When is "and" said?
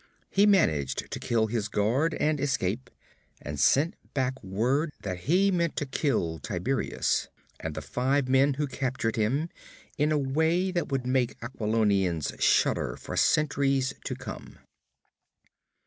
2.15-2.39, 3.39-3.59, 7.59-7.75